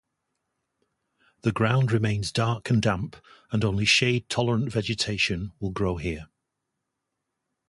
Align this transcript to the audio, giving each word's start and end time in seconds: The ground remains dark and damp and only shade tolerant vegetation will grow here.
The 1.43 1.51
ground 1.51 1.91
remains 1.91 2.31
dark 2.31 2.71
and 2.71 2.81
damp 2.81 3.17
and 3.51 3.63
only 3.63 3.85
shade 3.85 4.29
tolerant 4.29 4.71
vegetation 4.71 5.51
will 5.59 5.69
grow 5.69 5.97
here. 5.97 6.27